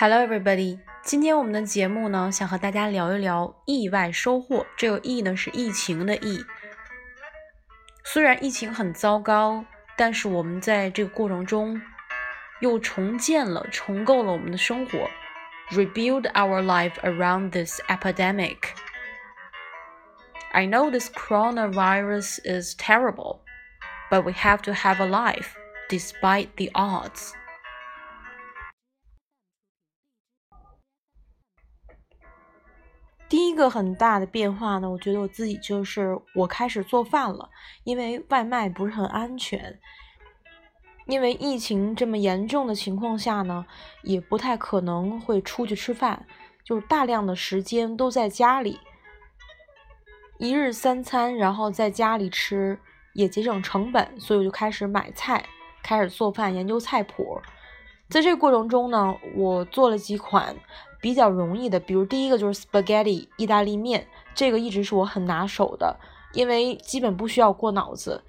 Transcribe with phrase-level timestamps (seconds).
[0.00, 0.78] Hello, everybody！
[1.02, 4.66] 今天我们的节目呢，想和大家聊一聊意外收获。
[4.76, 6.44] 这个“疫”呢是疫情的“疫”。
[8.04, 9.64] 虽然疫情很糟糕，
[9.96, 11.80] 但是我们在这个过程中
[12.60, 15.08] 又重建了、重构了我们的生活，
[15.70, 18.56] rebuild our life around this epidemic.
[20.52, 23.40] I know this coronavirus is terrible,
[24.10, 25.54] but we have to have a life
[25.88, 27.32] despite the odds.
[33.31, 37.49] 第一个很大的变化呢，我觉得我自己就是我开始做饭了，
[37.85, 39.79] 因为外卖不是很安全。
[41.05, 43.65] 因为疫情这么严重的情况下呢，
[44.03, 46.25] 也不太可能会出去吃饭，
[46.65, 48.81] 就是大量的时间都在家里，
[50.37, 52.77] 一日三餐，然后在家里吃
[53.13, 55.45] 也节省成本，所以我就开始买菜，
[55.81, 57.41] 开始做饭，研究菜谱。
[58.09, 60.53] 在这个过程中呢，我做了几款。
[61.01, 65.99] 比较容易的，比如第一个就是 spaghetti 意大利面，这个一直是我很拿手的，
[66.33, 68.23] 因为基本不需要过脑子，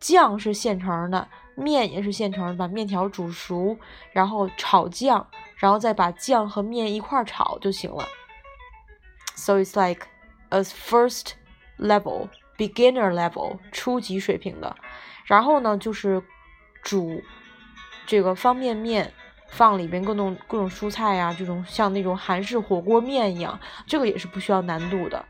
[0.00, 3.76] 酱是现成的，面也是现成的，把面条煮熟，
[4.12, 8.08] 然后炒酱，然后再把酱和面一块炒就行了。
[9.34, 10.06] So it's like
[10.48, 11.32] a first
[11.78, 14.74] level beginner level 初级水平的。
[15.26, 16.22] 然后呢，就是
[16.82, 17.22] 煮
[18.06, 19.12] 这个方便面。
[19.48, 25.24] 放里边各种各种蔬菜呀，这种像那种韩式火锅面一样，这个也是不需要难度的。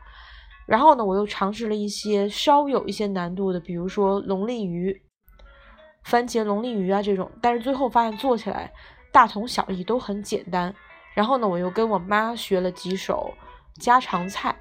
[0.65, 5.01] 然后呢，我又尝试了一些稍有一些难度的，比如说龙利鱼、
[6.03, 8.73] 番茄龙利鱼啊这种，但是最后发现做起来
[9.13, 10.75] 大同小异，都很简单。
[11.13, 13.33] 然后呢，我又跟我妈学了几手
[13.79, 14.55] 家常菜。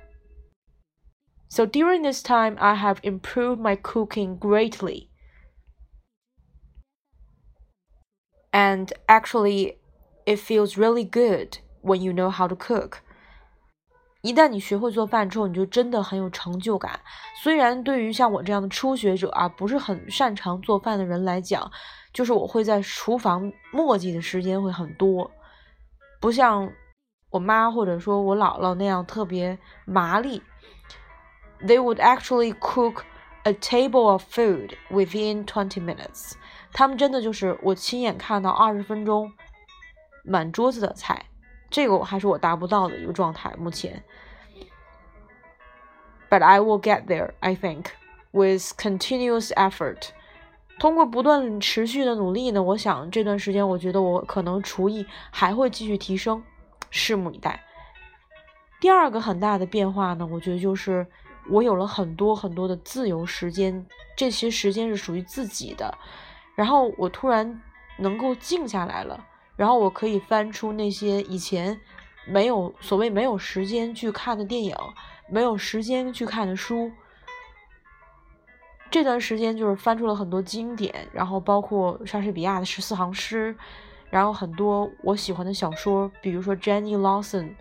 [1.48, 5.08] So during this time, I have improved my cooking greatly.
[8.55, 9.75] and actually
[10.25, 12.99] it feels really good when you know how to cook。
[14.21, 16.99] 一旦你学会做饭之后，你就真的很有成就感。
[17.41, 21.71] 虽然对于像我这样的初学者啊，不是很擅长做饭的人来讲，
[22.13, 25.31] 就是我会在厨房磨叽的时间会很多，
[26.19, 26.71] 不像
[27.31, 30.43] 我妈或者说我姥姥那样特别麻利。
[31.65, 33.03] They would actually cook
[33.43, 36.33] a table of food within twenty minutes.
[36.76, 39.32] 他们真的就是我亲眼看到二十分钟
[40.22, 41.24] 满桌子的菜，
[41.70, 43.50] 这个我还是我达不到的一个状态。
[43.56, 44.04] 目前
[46.28, 47.86] ，But I will get there, I think,
[48.30, 50.08] with continuous effort。
[50.78, 56.44] 通过不断持续的努力呢，我想这段时间我觉得我可能厨艺还会继续提升，
[56.92, 57.58] 拭目以待。
[58.82, 61.06] 第二个很大的变化呢，我觉得就是
[61.48, 65.96] 我有了很多很多的自由时间，这些时间是属于自己的。
[66.56, 67.62] 然后我突然
[67.98, 69.24] 能够静下来了，
[69.54, 71.80] 然后我可以翻出那些以前
[72.26, 74.74] 没有所谓没有时间去看的电影，
[75.28, 76.90] 没有时间去看的书。
[78.90, 83.54] 这段时间就是翻出了很多经典，然后包括莎士比亚的十四行诗，
[84.08, 87.54] 然后很多我喜欢的小说，比如说 Jenny Lawson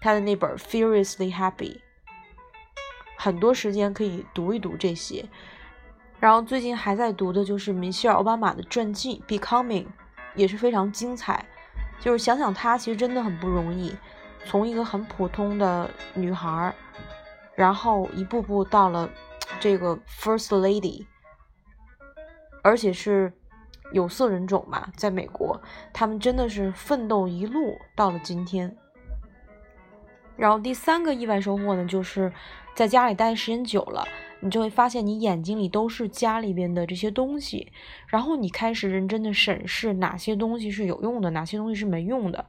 [0.00, 1.76] 他的那本《Furiously Happy》，
[3.16, 5.24] 很多时间可以读一读这些。
[6.24, 9.84] 然后最近还在读的就是米歇尔·奥巴马的传记《Becoming》，
[10.34, 11.44] 也是非常精彩。
[12.00, 13.94] 就是想想她其实真的很不容易，
[14.46, 16.74] 从一个很普通的女孩，
[17.54, 19.06] 然后一步步到了
[19.60, 21.04] 这个 First Lady，
[22.62, 23.30] 而且是
[23.92, 25.60] 有色人种嘛，在美国，
[25.92, 28.74] 他们真的是奋斗一路到了今天。
[30.38, 32.32] 然后第三个意外收获呢，就是
[32.74, 34.08] 在家里待时间久了。
[34.44, 37.72] 你就会发现，你眼睛里都是家里边的这些东西，
[38.06, 42.44] 然后你开始认真的审视哪些东西是有用的，哪些东西是没用的。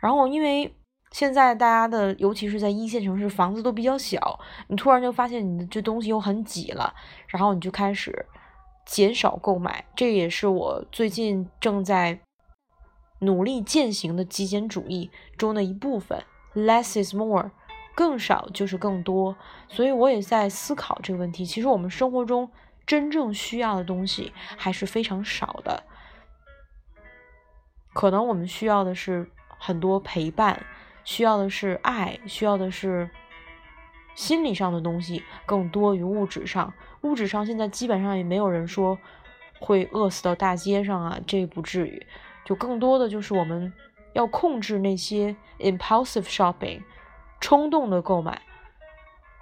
[0.00, 0.74] 然后，因为
[1.12, 6.92] 现在大家的，尤其是在一线城市，房子都比较小，你突然就发现你的这东西又很挤了，
[7.28, 8.26] 然后你就开始
[8.84, 9.84] 减少购买。
[9.94, 12.18] 这也是我最近正在
[13.20, 16.20] 努力践行的极简主义中的一部分
[16.56, 17.52] ，less is more。
[17.98, 19.34] 更少就是更多，
[19.68, 21.44] 所以我也在思考这个问题。
[21.44, 22.48] 其实我们生活中
[22.86, 25.82] 真正需要的东西还是非常少的，
[27.92, 29.28] 可能我们需要的是
[29.58, 30.64] 很多陪伴，
[31.02, 33.10] 需要的是爱，需要的是
[34.14, 36.72] 心理上的东西更多于物质上。
[37.00, 38.96] 物质上现在基本上也没有人说
[39.58, 42.06] 会饿死到大街上啊，这不至于。
[42.44, 43.72] 就更多的就是我们
[44.12, 46.80] 要控制那些 impulsive shopping。
[47.40, 48.42] 冲动的购买，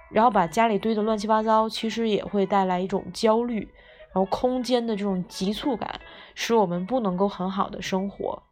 [0.09, 3.69] 然后把家里堆得乱七八糟，其实也会带来一种焦虑，
[4.13, 5.99] 然后空间的这种急促感，
[6.35, 8.43] 使我们不能够很好的生活。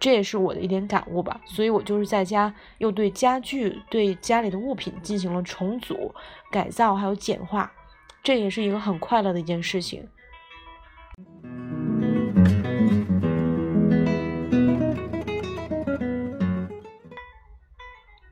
[0.00, 1.40] 这也是我的一点感悟吧。
[1.46, 6.14] 所以我就是在家又对家具、对家里的物品进行了重组、
[6.50, 7.72] 改造，还有简化，
[8.22, 10.06] 这也是一个很快乐的一件事情。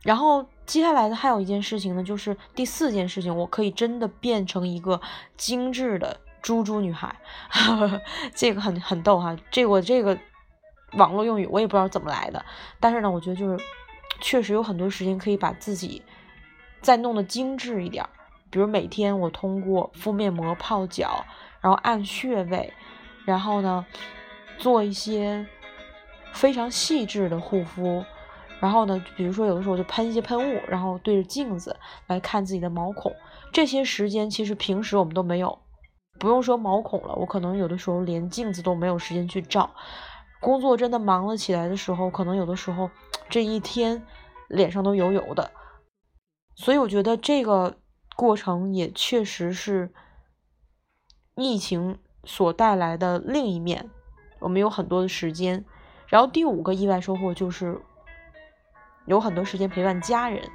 [0.03, 5.01] 然后接下来的还有一件事情呢，就是第四件事情，我可以真的变成一个
[5.37, 7.15] 精致的猪猪女孩，
[8.35, 9.37] 这个很很逗哈。
[9.51, 10.19] 这我这个
[10.95, 12.45] 网络用语我也不知道怎么来的，
[12.81, 13.65] 但是呢，我觉得就是
[14.21, 16.03] 确实有很多时间可以把自己
[16.81, 18.05] 再弄得精致一点，
[18.51, 21.25] 比如每天我通过敷面膜、泡脚，
[21.61, 22.73] 然后按穴位，
[23.25, 23.87] 然后呢
[24.59, 25.47] 做一些
[26.33, 28.05] 非常细致的护肤。
[28.63, 31.77] 然后呢，比如说有的时候就喷一些喷雾，然后对着镜子
[32.07, 33.13] 来看自己的毛孔。
[33.53, 35.59] 这些时间其实平时我们都没有，
[36.21, 39.75] 不用说毛孔了，我可能有的时候连镜子都没有时间去照。
[40.41, 42.89] 工作真的忙了起来的时候，可能有的时候
[43.29, 44.07] 这一天
[44.47, 45.51] 脸上都油油的。
[46.55, 47.79] 所以我觉得这个
[48.15, 49.93] 过程也确实是
[51.35, 53.91] 疫情所带来的另一面，
[54.39, 55.65] 我们有很多的时间。
[56.07, 57.83] 然后第五个意外收获就是。
[59.07, 60.49] 有很多时间陪伴家人。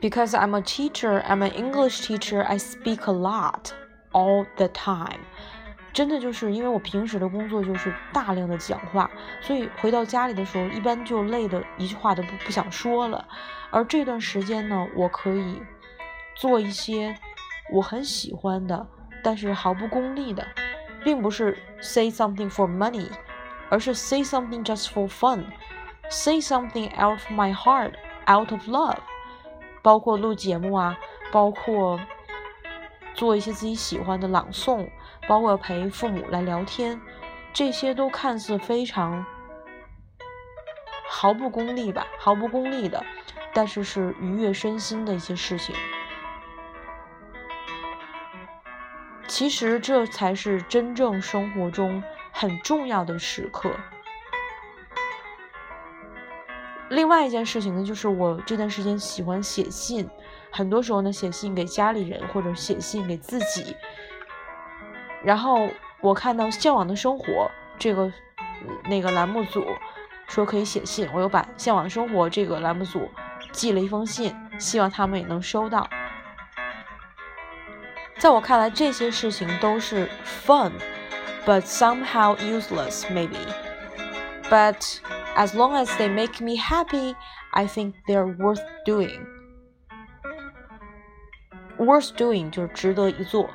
[0.00, 2.42] Because I'm a teacher, I'm an English teacher.
[2.42, 3.72] I speak a lot
[4.12, 5.20] all the time.
[5.92, 13.26] 真的就是因为我平时的工作就是大量的讲话，所以回到家里的时候，一般就累的一句话都不不想说了。
[13.70, 15.60] 而这段时间呢，我可以
[16.36, 17.18] 做一些
[17.72, 18.86] 我很喜欢的，
[19.24, 20.46] 但是毫不功利的，
[21.02, 23.08] 并不是 say something for money，
[23.68, 25.44] 而是 say something just for fun。
[26.10, 27.92] Say something out of my heart,
[28.26, 28.96] out of love，
[29.82, 30.98] 包括录节目啊，
[31.30, 32.00] 包括
[33.14, 34.88] 做一些自己喜欢的朗诵，
[35.28, 37.00] 包括陪父母来聊天，
[37.52, 39.26] 这些都看似非常
[41.08, 43.04] 毫不功利吧，毫不功利的，
[43.52, 45.74] 但是是愉悦身心的一些事情。
[49.26, 52.02] 其实这才是真正生活中
[52.32, 53.70] 很重要的时刻。
[56.90, 60.08] 另外一件事情呢，就是我这段时间喜欢写信，
[60.50, 63.76] 很多时候呢写信给家里人或者写信给自己。
[65.22, 65.68] 然后
[66.00, 67.24] 我看到《向往的生活》
[67.78, 68.10] 这个
[68.88, 69.66] 那个栏目组
[70.28, 73.08] 说可以写信，我又把《向往的生活》这个栏目组
[73.52, 75.88] 寄了一封信，希望他们也能收到。
[78.16, 80.08] 在我看来，这些事情都是
[80.46, 83.67] fun，but somehow useless maybe。
[84.50, 85.00] But
[85.36, 87.14] as long as they make me happy,
[87.52, 89.26] I think they're worth doing.
[91.78, 93.50] Worth doing 就是值得一做。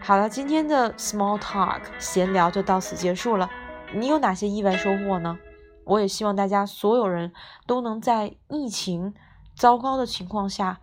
[0.00, 3.48] 好了，今天的 small talk 闲聊就到此结束了。
[3.94, 5.38] 你有哪些意外收获呢？
[5.84, 7.32] 我也希望大家所有人
[7.66, 9.14] 都能在疫情
[9.54, 10.80] 糟糕的情况下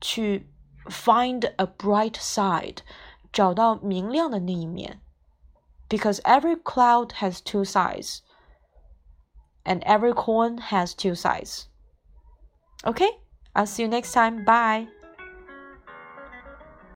[0.00, 0.48] 去
[0.86, 2.78] find a bright side，
[3.32, 5.00] 找到明亮的那一面。
[5.92, 8.22] Because every cloud has two sides
[9.66, 11.68] and every coin has two sides.
[12.86, 13.10] Okay,
[13.54, 14.42] I'll see you next time.
[14.42, 14.88] Bye.